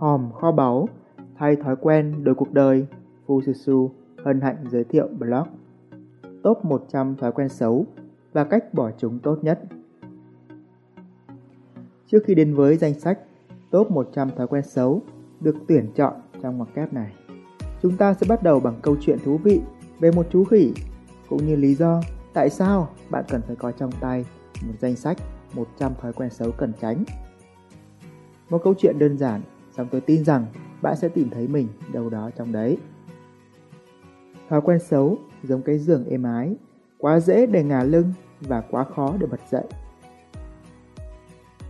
[0.00, 0.88] hòm kho báu,
[1.38, 2.86] thay thói quen đổi cuộc đời,
[3.26, 3.88] Fususu
[4.24, 5.46] hân hạnh giới thiệu blog
[6.42, 7.86] Top 100 thói quen xấu
[8.32, 9.60] và cách bỏ chúng tốt nhất.
[12.06, 13.18] Trước khi đến với danh sách
[13.70, 15.02] Top 100 thói quen xấu
[15.40, 17.12] được tuyển chọn trong ngoặc kép này,
[17.82, 19.60] chúng ta sẽ bắt đầu bằng câu chuyện thú vị
[19.98, 20.72] về một chú khỉ
[21.28, 22.00] cũng như lý do
[22.32, 24.24] tại sao bạn cần phải có trong tay
[24.66, 25.18] một danh sách
[25.54, 27.04] 100 thói quen xấu cần tránh.
[28.50, 29.40] Một câu chuyện đơn giản,
[29.76, 30.46] song tôi tin rằng
[30.82, 32.78] bạn sẽ tìm thấy mình đâu đó trong đấy.
[34.48, 36.56] Thói quen xấu giống cái giường êm ái,
[36.98, 39.64] quá dễ để ngả lưng và quá khó để bật dậy.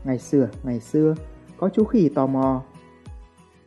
[0.04, 1.14] Ngày xưa, ngày xưa,
[1.56, 2.62] có chú khỉ tò mò.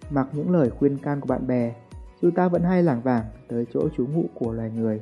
[0.10, 1.76] Mặc những lời khuyên can của bạn bè,
[2.22, 5.02] chú ta vẫn hay lảng vảng tới chỗ chú ngụ của loài người.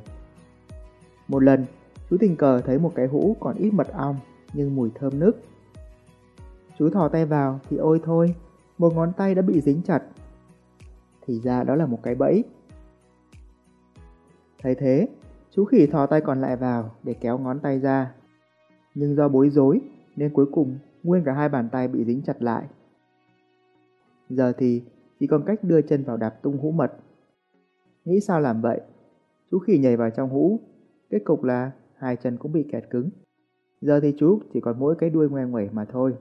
[1.28, 1.64] Một lần,
[2.10, 4.16] chú tình cờ thấy một cái hũ còn ít mật ong
[4.52, 5.42] nhưng mùi thơm nức.
[6.78, 8.34] Chú thò tay vào thì ôi thôi,
[8.82, 10.02] một ngón tay đã bị dính chặt.
[11.26, 12.44] Thì ra đó là một cái bẫy.
[14.62, 15.08] Thấy thế,
[15.50, 18.14] chú khỉ thò tay còn lại vào để kéo ngón tay ra.
[18.94, 19.80] Nhưng do bối rối
[20.16, 22.64] nên cuối cùng nguyên cả hai bàn tay bị dính chặt lại.
[24.28, 24.82] Giờ thì
[25.20, 26.92] chỉ còn cách đưa chân vào đạp tung hũ mật.
[28.04, 28.80] Nghĩ sao làm vậy?
[29.50, 30.60] Chú khỉ nhảy vào trong hũ,
[31.10, 33.10] kết cục là hai chân cũng bị kẹt cứng.
[33.80, 36.14] Giờ thì chú chỉ còn mỗi cái đuôi ngoe nguẩy mà thôi.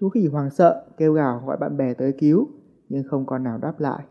[0.00, 2.48] Chú khỉ hoàng sợ, kêu gào gọi bạn bè tới cứu,
[2.88, 4.04] nhưng không con nào đáp lại.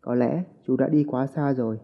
[0.00, 1.80] Có lẽ chú đã đi quá xa rồi.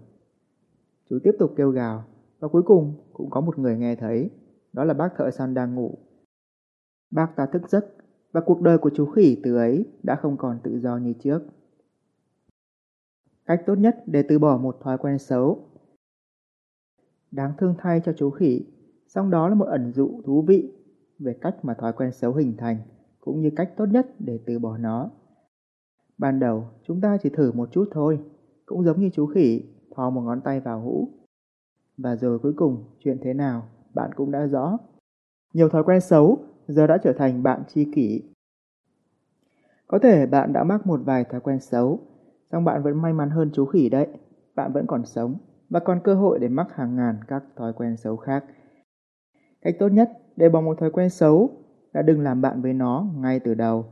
[1.11, 2.05] Chú tiếp tục kêu gào,
[2.39, 4.31] và cuối cùng cũng có một người nghe thấy,
[4.73, 5.99] đó là bác thợ săn đang ngủ.
[7.11, 7.87] Bác ta thức giấc,
[8.33, 11.43] và cuộc đời của chú khỉ từ ấy đã không còn tự do như trước.
[13.47, 15.69] Cách tốt nhất để từ bỏ một thói quen xấu.
[17.31, 18.67] Đáng thương thay cho chú khỉ,
[19.07, 20.73] song đó là một ẩn dụ thú vị
[21.19, 22.77] về cách mà thói quen xấu hình thành,
[23.27, 25.11] cũng như cách tốt nhất để từ bỏ nó.
[26.19, 28.21] Ban đầu, chúng ta chỉ thử một chút thôi,
[28.67, 29.63] cũng giống như chú khỉ
[29.97, 31.09] thò một ngón tay vào hũ.
[31.97, 34.78] Và rồi cuối cùng, chuyện thế nào, bạn cũng đã rõ.
[35.55, 38.23] Nhiều thói quen xấu giờ đã trở thành bạn tri kỷ.
[39.87, 42.00] Có thể bạn đã mắc một vài thói quen xấu,
[42.53, 44.09] song bạn vẫn may mắn hơn chú khỉ đấy.
[44.55, 45.37] Bạn vẫn còn sống
[45.71, 48.45] và còn cơ hội để mắc hàng ngàn các thói quen xấu khác.
[49.62, 51.66] Cách tốt nhất để bỏ một thói quen xấu
[51.97, 53.87] là đừng làm bạn với nó ngay từ đầu.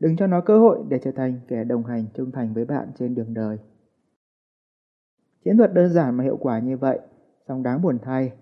[0.00, 2.88] Đừng cho nó cơ hội để trở thành kẻ đồng hành trung thành với bạn
[2.98, 3.58] trên đường đời.
[5.44, 7.00] Chiến thuật đơn giản mà hiệu quả như vậy,
[7.48, 8.32] song đáng buồn thay.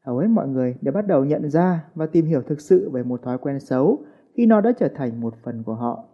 [0.00, 3.02] Hầu hết mọi người đều bắt đầu nhận ra và tìm hiểu thực sự về
[3.02, 3.98] một thói quen xấu
[4.34, 6.04] khi nó đã trở thành một phần của họ.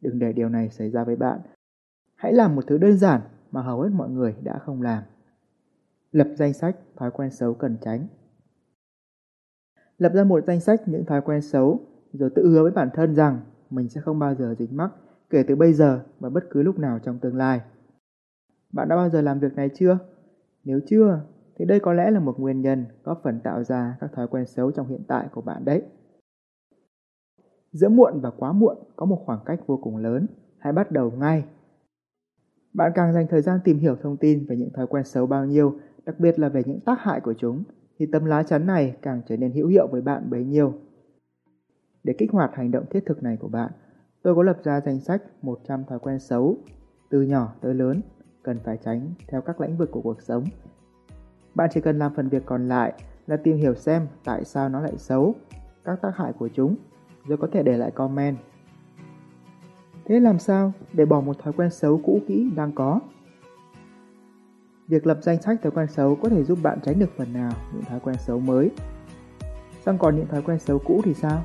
[0.00, 1.40] Đừng để điều này xảy ra với bạn.
[2.14, 3.20] Hãy làm một thứ đơn giản
[3.50, 5.02] mà hầu hết mọi người đã không làm.
[6.12, 8.06] Lập danh sách thói quen xấu cần tránh.
[9.98, 11.80] Lập ra một danh sách những thói quen xấu
[12.12, 14.90] rồi tự hứa với bản thân rằng mình sẽ không bao giờ dính mắc
[15.30, 17.60] kể từ bây giờ và bất cứ lúc nào trong tương lai.
[18.72, 19.98] Bạn đã bao giờ làm việc này chưa?
[20.64, 21.20] Nếu chưa,
[21.56, 24.46] thì đây có lẽ là một nguyên nhân góp phần tạo ra các thói quen
[24.46, 25.82] xấu trong hiện tại của bạn đấy.
[27.72, 30.26] Giữa muộn và quá muộn có một khoảng cách vô cùng lớn,
[30.58, 31.44] hãy bắt đầu ngay.
[32.74, 35.44] Bạn càng dành thời gian tìm hiểu thông tin về những thói quen xấu bao
[35.44, 37.64] nhiêu, đặc biệt là về những tác hại của chúng,
[37.98, 40.74] thì tấm lá chắn này càng trở nên hữu hiệu với bạn bấy nhiêu.
[42.04, 43.72] Để kích hoạt hành động thiết thực này của bạn,
[44.22, 46.56] tôi có lập ra danh sách 100 thói quen xấu,
[47.10, 48.00] từ nhỏ tới lớn,
[48.42, 50.44] cần phải tránh theo các lĩnh vực của cuộc sống.
[51.54, 52.92] Bạn chỉ cần làm phần việc còn lại
[53.26, 55.34] là tìm hiểu xem tại sao nó lại xấu,
[55.84, 56.76] các tác hại của chúng,
[57.26, 58.36] rồi có thể để lại comment.
[60.04, 63.00] Thế làm sao để bỏ một thói quen xấu cũ kỹ đang có?
[64.88, 67.52] Việc lập danh sách thói quen xấu có thể giúp bạn tránh được phần nào
[67.72, 68.70] những thói quen xấu mới.
[69.86, 71.44] Xong còn những thói quen xấu cũ thì sao?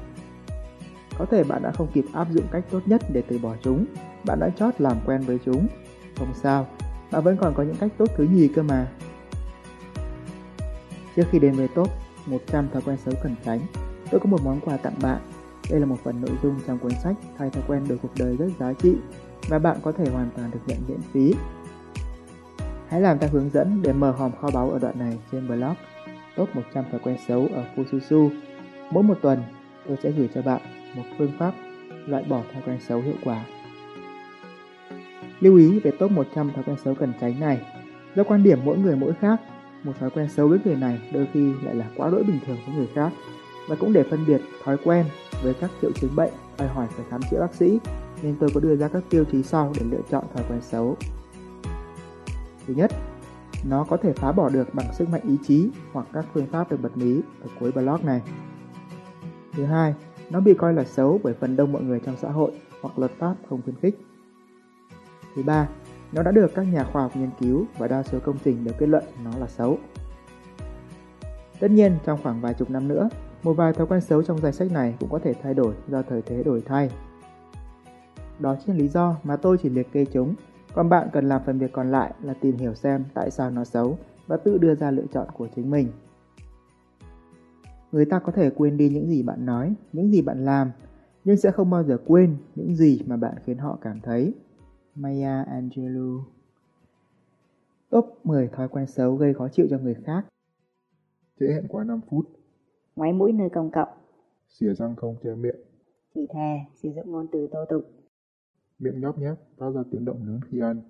[1.17, 3.85] Có thể bạn đã không kịp áp dụng cách tốt nhất để từ bỏ chúng,
[4.25, 5.67] bạn đã chót làm quen với chúng.
[6.17, 6.67] Không sao,
[7.11, 8.87] bạn vẫn còn có những cách tốt thứ nhì cơ mà.
[11.15, 11.89] Trước khi đến với top
[12.25, 13.59] 100 thói quen xấu cần tránh,
[14.11, 15.21] tôi có một món quà tặng bạn.
[15.69, 18.37] Đây là một phần nội dung trong cuốn sách Thay thói quen đổi cuộc đời
[18.37, 18.95] rất giá trị
[19.49, 21.33] và bạn có thể hoàn toàn được nhận miễn phí.
[22.93, 25.73] Hãy làm theo hướng dẫn để mở hòm kho báu ở đoạn này trên blog
[26.35, 28.29] Top 100 thói quen xấu ở Fususu.
[28.91, 29.43] Mỗi một tuần,
[29.87, 30.61] tôi sẽ gửi cho bạn
[30.95, 31.53] một phương pháp
[32.05, 33.45] loại bỏ thói quen xấu hiệu quả.
[35.39, 37.61] Lưu ý về top 100 thói quen xấu cần tránh này.
[38.15, 39.41] Do quan điểm mỗi người mỗi khác,
[39.83, 42.57] một thói quen xấu với người này đôi khi lại là quá đỗi bình thường
[42.65, 43.09] với người khác.
[43.67, 45.05] Và cũng để phân biệt thói quen
[45.43, 47.79] với các triệu chứng bệnh đòi hỏi phải khám chữa bác sĩ,
[48.23, 50.97] nên tôi có đưa ra các tiêu chí sau để lựa chọn thói quen xấu.
[52.67, 52.91] Thứ nhất,
[53.69, 56.71] nó có thể phá bỏ được bằng sức mạnh ý chí hoặc các phương pháp
[56.71, 58.21] được bật mí ở cuối blog này.
[59.53, 59.93] Thứ hai,
[60.29, 62.51] Nó bị coi là xấu bởi phần đông mọi người trong xã hội
[62.81, 63.99] hoặc luật pháp không khuyến khích.
[65.35, 65.69] Thứ ba,
[66.11, 68.73] nó đã được các nhà khoa học nghiên cứu và đa số công trình đều
[68.77, 69.77] kết luận nó là xấu.
[71.59, 73.09] Tất nhiên, trong khoảng vài chục năm nữa,
[73.43, 76.01] một vài thói quen xấu trong danh sách này cũng có thể thay đổi do
[76.01, 76.89] thời thế đổi thay.
[78.39, 80.35] Đó chính là lý do mà tôi chỉ liệt kê chúng,
[80.73, 83.63] còn bạn cần làm phần việc còn lại là tìm hiểu xem tại sao nó
[83.63, 83.97] xấu
[84.27, 85.87] và tự đưa ra lựa chọn của chính mình.
[87.91, 90.71] Người ta có thể quên đi những gì bạn nói, những gì bạn làm,
[91.23, 94.33] nhưng sẽ không bao giờ quên những gì mà bạn khiến họ cảm thấy.
[94.95, 96.19] Maya Angelou.
[97.89, 100.25] Top 10 thói quen xấu gây khó chịu cho người khác.
[101.39, 102.29] Trễ hẹn quá 5 phút.
[102.95, 103.89] Ngoáy mũi nơi công cộng.
[104.47, 105.59] Xỉa răng không che miệng.
[106.15, 108.02] Chửi thề, sử dụng ngôn từ tô tục
[108.79, 110.81] Miệng nhóp nhép, phát ra tiếng động lớn khi ăn.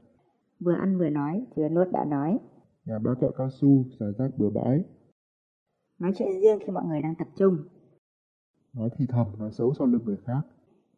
[0.59, 2.39] Vừa ăn vừa nói, chưa nuốt đã nói.
[2.85, 4.83] Nhà bác kẹo cao su, xả rác bừa bãi.
[5.99, 7.57] Nói chuyện riêng khi mọi người đang tập trung.
[8.73, 10.41] Nói thì thầm, nói xấu sau lưng người khác.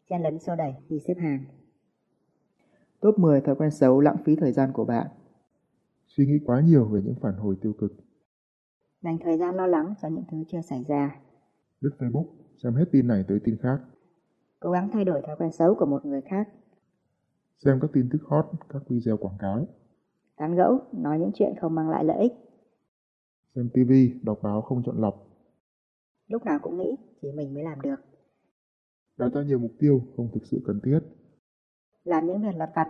[0.10, 1.46] Chen lấn xô đẩy khi xếp hàng.
[3.00, 5.08] Top 10 thói quen xấu lãng phí thời gian của bạn.
[6.06, 7.92] Suy nghĩ quá nhiều về những phản hồi tiêu cực.
[9.02, 11.20] Dành thời gian lo lắng cho những thứ chưa xảy ra.
[11.80, 12.26] Lướt Facebook,
[12.64, 13.80] xem hết tin này tới tin khác.
[14.60, 16.50] Cố gắng thay đổi thói quen xấu của một người khác
[17.58, 19.68] Xem các tin tức hot, các video quảng cáo.
[20.36, 22.34] Tán gẫu, nói những chuyện không mang lại lợi ích.
[23.56, 23.92] Xem TV,
[24.24, 25.28] đọc báo không chọn lọc.
[26.28, 27.96] Lúc nào cũng nghĩ chỉ mình mới làm được.
[29.18, 31.00] Đặt ra nhiều mục tiêu không thực sự cần thiết.
[32.04, 32.88] Làm những việc lặt vặt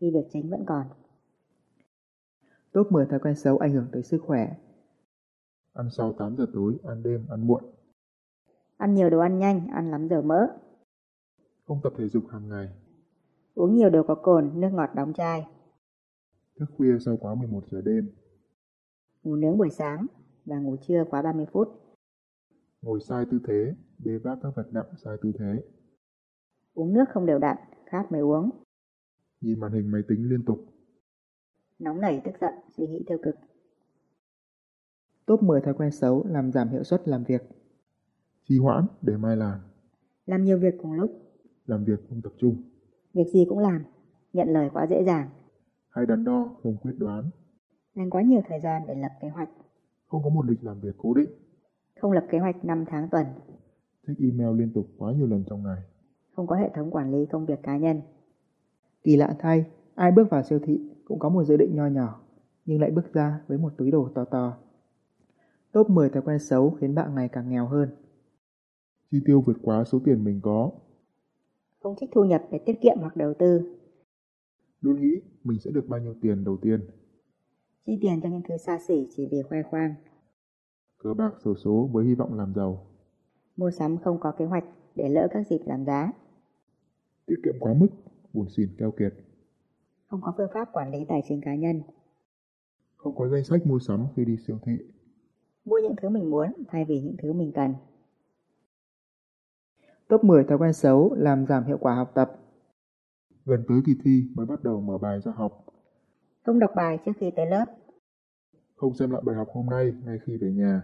[0.00, 0.86] khi việc chính vẫn còn.
[2.72, 4.56] Top 10 thói quen xấu ảnh hưởng tới sức khỏe.
[5.72, 7.64] Ăn sau 8 giờ tối, ăn đêm, ăn muộn.
[8.76, 10.46] Ăn nhiều đồ ăn nhanh, ăn lắm dầu mỡ.
[11.66, 12.68] Không tập thể dục hàng ngày
[13.54, 15.46] Uống nhiều đồ có cồn, nước ngọt đóng chai.
[16.58, 18.10] Thức khuya sau quá 11 giờ đêm.
[19.22, 20.06] Ngủ nướng buổi sáng
[20.44, 21.68] và ngủ trưa quá 30 phút.
[22.82, 25.62] Ngồi sai tư thế, bê vác các vật nặng sai tư thế.
[26.74, 27.56] Uống nước không đều đặn,
[27.86, 28.50] khát mới uống.
[29.40, 30.58] Nhìn màn hình máy tính liên tục.
[31.78, 33.34] Nóng nảy tức giận, suy nghĩ tiêu cực.
[35.26, 37.42] Top 10 thói quen xấu làm giảm hiệu suất làm việc.
[38.48, 39.60] Trì hoãn để mai làm.
[40.26, 41.10] Làm nhiều việc cùng lúc.
[41.66, 42.71] Làm việc không tập trung
[43.14, 43.84] Việc gì cũng làm
[44.32, 45.28] Nhận lời quá dễ dàng.
[45.88, 47.30] Hay đắn đo không quyết đoán.
[47.94, 49.48] Dành quá nhiều thời gian để lập kế hoạch.
[50.06, 51.30] Không có một lịch làm việc cố định.
[52.00, 53.26] Không lập kế hoạch 5 tháng tuần.
[54.06, 55.78] Check email liên tục quá nhiều lần trong ngày.
[56.36, 58.00] Không có hệ thống quản lý công việc cá nhân.
[59.02, 62.20] Kỳ lạ thay, ai bước vào siêu thị cũng có một dự định nho nhỏ,
[62.64, 64.58] nhưng lại bước ra với một túi đồ to to.
[65.72, 67.88] Top 10 thói quen xấu khiến bạn ngày càng nghèo hơn.
[69.10, 70.70] Chi tiêu vượt quá số tiền mình có
[71.82, 73.76] Không trích thu nhập để tiết kiệm hoặc đầu tư.
[74.80, 76.80] Luôn nghĩ mình sẽ được bao nhiêu tiền đầu tiên?
[77.86, 79.94] Chi tiền cho những thứ xa xỉ chỉ vì khoe khoang.
[80.98, 82.86] Cờ bạc sổ số với hy vọng làm giàu.
[83.56, 84.64] Mua sắm không có kế hoạch
[84.94, 86.12] để lỡ các dịp giảm giá.
[87.26, 87.88] Tiết kiệm quá mức
[88.32, 89.14] Buồn xỉn keo kiệt.
[90.06, 91.82] Không có phương pháp quản lý tài chính cá nhân.
[92.96, 94.78] Không có danh sách mua sắm khi đi siêu thị.
[95.64, 97.74] Mua những thứ mình muốn thay vì những thứ mình cần
[100.12, 102.32] Top 10 thói quen xấu làm giảm hiệu quả học tập.
[103.44, 105.64] Gần tới kỳ thi mới bắt đầu mở bài ra học.
[106.46, 107.64] Không đọc bài trước khi tới lớp.
[108.74, 110.82] Không xem lại bài học hôm nay ngay khi về nhà.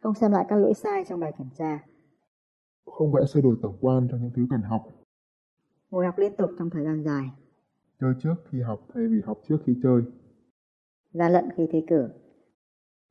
[0.00, 1.84] Không xem lại các lỗi sai trong bài kiểm tra.
[2.86, 4.88] Không vẽ sơ đồ tổng quan cho những thứ cần học.
[5.90, 7.30] Ngồi học liên tục trong thời gian dài.
[8.00, 10.02] Chơi trước khi học thay vì học trước khi chơi.
[11.12, 12.08] Gian lận khi thi cử.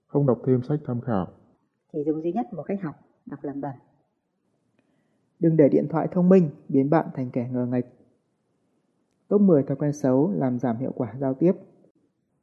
[0.08, 1.28] Không đọc thêm sách tham khảo.
[1.94, 2.96] Chỉ dùng duy nhất một cách học
[3.26, 3.74] Đọc lầm bầm
[5.44, 7.86] Đừng để điện thoại thông minh biến bạn thành kẻ ngờ nghệch.
[9.28, 11.54] Top 10 thói quen xấu làm giảm hiệu quả giao tiếp.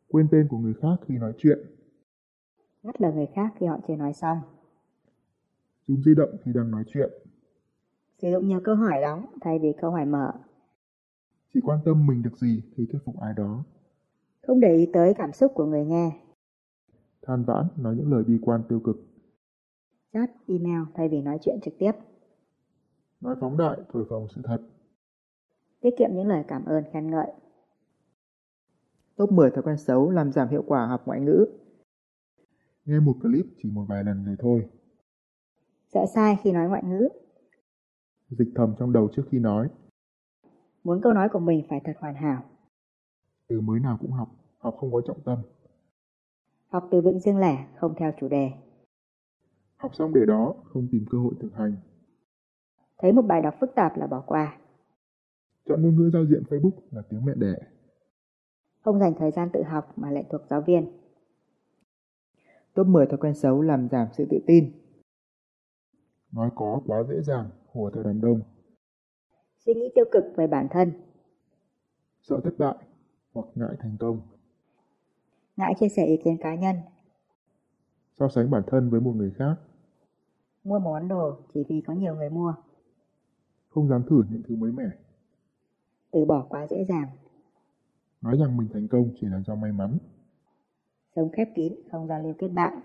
[0.08, 1.58] Quên tên của người khác khi nói chuyện.
[2.82, 4.38] Ngắt lời người khác khi họ chưa nói xong.
[5.86, 7.10] Dùng di động khi đang nói chuyện.
[8.22, 10.32] Sử dụng nhiều câu hỏi đóng thay vì câu hỏi mở.
[11.54, 13.64] Chỉ quan tâm mình được gì khi thuyết phục ai đó.
[14.42, 16.20] Không để ý tới cảm xúc của người nghe.
[17.22, 18.96] Than vãn nói những lời bi quan tiêu cực.
[20.12, 21.92] Chat, email thay vì nói chuyện trực tiếp
[23.20, 24.58] Nói phóng đại, thổi phồng sự thật.
[25.80, 27.32] Tiết kiệm những lời cảm ơn khen ngợi.
[29.16, 31.46] Top 10 thói quen xấu làm giảm hiệu quả học ngoại ngữ.
[32.84, 34.68] Nghe một clip chỉ một vài lần rồi thôi.
[35.88, 37.08] Sợ sai khi nói ngoại ngữ.
[38.28, 39.68] Dịch thầm trong đầu trước khi nói.
[40.84, 42.42] Muốn câu nói của mình phải thật hoàn hảo.
[43.48, 44.28] Từ mới nào cũng học
[44.60, 45.38] Học không có trọng tâm.
[46.68, 48.50] Học từ vựng riêng lẻ không theo chủ đề.
[49.76, 51.76] Học xong để đó, không tìm cơ hội thực hành
[53.00, 54.58] Thấy một bài đọc phức tạp là bỏ qua
[55.68, 57.54] Chọn ngôn ngữ giao diện Facebook là tiếng mẹ đẻ
[58.80, 61.00] Không dành thời gian tự học mà lệ thuộc giáo viên
[62.74, 64.72] Top 10 thói quen xấu làm giảm sự tự tin.
[66.32, 68.40] Nói có quá dễ dàng, hùa theo đám đông.
[69.58, 70.92] Suy nghĩ tiêu cực về bản thân,
[72.20, 72.74] Sợ thất bại
[73.32, 74.20] hoặc ngại thành công.
[75.56, 76.76] ngại chia sẻ ý kiến cá nhân,
[78.18, 79.54] So sánh bản thân với một người khác.
[80.64, 82.54] mua món đồ chỉ vì có nhiều người mua,
[83.70, 84.84] Không dám thử những thứ mới mẻ.
[86.12, 87.08] từ bỏ quá dễ dàng,
[88.20, 89.98] Nói rằng mình thành công chỉ là do may mắn.
[91.16, 92.80] sống khép kín, không giao lưu kết bạn,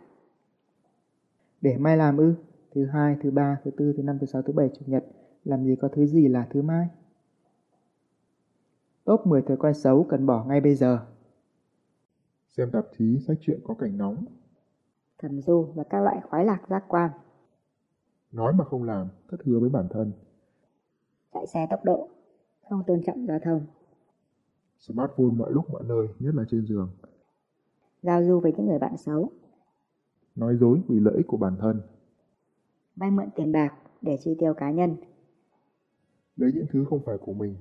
[1.62, 2.36] Để mai làm ư?
[2.76, 5.06] Thứ hai, thứ ba, thứ tư, thứ năm, thứ sáu, thứ bảy, chủ nhật.
[5.44, 6.88] Làm gì có thứ gì là thứ mai?
[9.04, 11.00] Top 10 thói quen xấu cần bỏ ngay bây giờ.
[12.50, 14.26] Xem tạp chí, sách truyện có cảnh nóng.
[15.18, 17.12] thầm du và các loại khoái lạc giác quan,
[18.32, 20.12] Nói mà không làm, thất hứa với bản thân.
[21.36, 22.10] Chạy xe tốc độ,
[22.70, 23.66] không tôn trọng giao thông,
[24.80, 26.90] Smartphone mọi lúc mọi nơi, nhất là trên giường.
[28.02, 29.30] giao du với những người bạn xấu,
[30.36, 31.82] Nói dối vì lợi ích của bản thân.
[32.96, 34.96] vay mượn tiền bạc để chi tiêu cá nhân,
[36.36, 37.56] Lấy những thứ không phải của mình.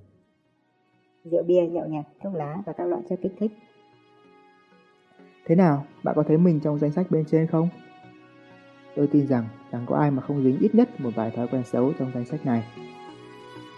[1.24, 3.52] rượu bia, nhậu nhẹt, thuốc lá và các loại chất kích thích.
[5.46, 7.68] Thế nào, bạn có thấy mình trong danh sách bên trên không?
[8.96, 11.62] Tôi tin rằng chẳng có ai mà không dính ít nhất một vài thói quen
[11.64, 12.64] xấu trong danh sách này.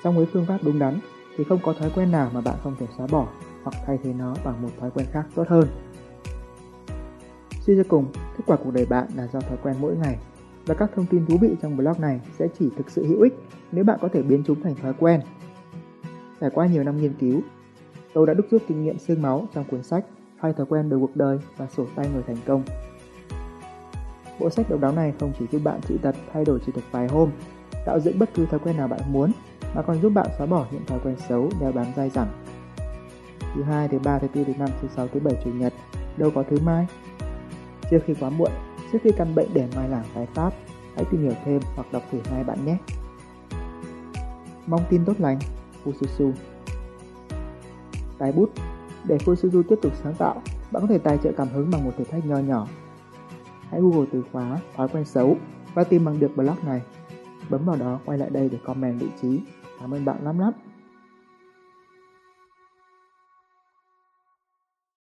[0.07, 0.99] Trong với phương pháp đúng đắn
[1.37, 3.29] thì không có thói quen nào mà bạn không thể xóa bỏ
[3.63, 5.69] hoặc thay thế nó bằng một thói quen khác tốt hơn.
[7.61, 10.19] Suy cho cùng, kết quả cuộc đời bạn là do thói quen mỗi ngày
[10.67, 13.35] và các thông tin thú vị trong blog này sẽ chỉ thực sự hữu ích
[13.73, 15.21] nếu bạn có thể biến chúng thành thói quen.
[16.41, 17.41] Trải qua nhiều năm nghiên cứu,
[18.13, 20.05] tôi đã đúc rút kinh nghiệm xương máu trong cuốn sách
[20.37, 22.63] hai thói quen đời cuộc đời và sổ tay người thành công.
[24.41, 26.85] Bộ sách độc đáo này không chỉ giúp bạn trị tật thay đổi chỉ được
[26.91, 27.31] vài hôm,
[27.87, 29.33] tạo dựng bất cứ thói quen nào bạn muốn,
[29.77, 32.29] mà còn giúp bạn xóa bỏ những thói quen xấu đeo bám dai dẳng.
[33.55, 35.73] Thứ hai, thứ ba, thứ tư, thứ năm, thứ sáu, thứ bảy, chủ nhật,
[36.17, 36.87] đâu có thứ mai.
[37.91, 38.51] Trước khi quá muộn,
[38.93, 40.51] trước khi căn bệnh để mai làng tái phát,
[40.95, 42.77] hãy tìm hiểu thêm hoặc đọc thử ngay bạn nhé.
[44.67, 45.39] Mong tin tốt lành,
[45.85, 46.33] Fususu
[48.19, 48.51] Tài bút
[49.05, 50.43] Để Fususu tiếp tục sáng tạo,
[50.73, 52.67] bạn có thể tài trợ cảm hứng bằng một thử thách nho nhỏ.
[53.71, 55.37] Hãy Google từ khóa thói quen xấu
[55.75, 56.83] và tìm bằng được blog này.
[57.51, 59.41] Bấm vào đó quay lại đây để comment vị trí.
[59.81, 60.53] Cảm ơn bạn lắm lắm.